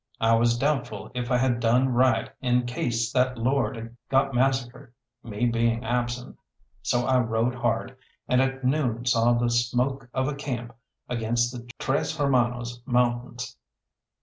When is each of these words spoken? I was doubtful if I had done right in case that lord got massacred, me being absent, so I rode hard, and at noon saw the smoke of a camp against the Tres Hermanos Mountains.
I 0.19 0.33
was 0.33 0.57
doubtful 0.57 1.11
if 1.13 1.29
I 1.29 1.37
had 1.37 1.59
done 1.59 1.89
right 1.89 2.27
in 2.41 2.65
case 2.65 3.11
that 3.11 3.37
lord 3.37 3.95
got 4.09 4.33
massacred, 4.33 4.91
me 5.21 5.45
being 5.45 5.83
absent, 5.85 6.39
so 6.81 7.05
I 7.05 7.19
rode 7.19 7.53
hard, 7.53 7.95
and 8.27 8.41
at 8.41 8.63
noon 8.63 9.05
saw 9.05 9.33
the 9.33 9.51
smoke 9.51 10.09
of 10.11 10.27
a 10.27 10.33
camp 10.33 10.75
against 11.07 11.51
the 11.51 11.69
Tres 11.77 12.17
Hermanos 12.17 12.81
Mountains. 12.87 13.55